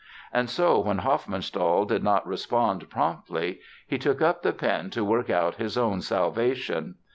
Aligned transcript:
And 0.33 0.49
so, 0.49 0.79
when 0.79 0.97
Hofmannsthal 1.01 1.85
did 1.87 2.03
not 2.03 2.25
"respond" 2.25 2.89
promptly 2.89 3.59
he 3.85 3.99
took 3.99 4.19
up 4.19 4.41
the 4.41 4.51
pen 4.51 4.89
to 4.89 5.05
work 5.05 5.29
out 5.29 5.57
his 5.57 5.77
own 5.77 6.01
salvation. 6.01 6.95